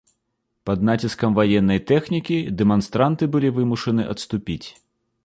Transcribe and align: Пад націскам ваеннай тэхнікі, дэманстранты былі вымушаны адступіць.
Пад 0.67 0.85
націскам 0.89 1.35
ваеннай 1.39 1.81
тэхнікі, 1.91 2.37
дэманстранты 2.63 3.23
былі 3.37 3.55
вымушаны 3.59 4.03
адступіць. 4.15 4.65